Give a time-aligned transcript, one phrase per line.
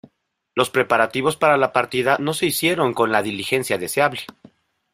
[0.55, 4.21] Los preparativos para la partida no se hicieron con la diligencia deseable.